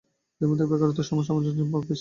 [0.41, 1.89] এঁদের মধ্যে বেকারত্বের হার সামঞ্জস্যহীনভাবে বেশি।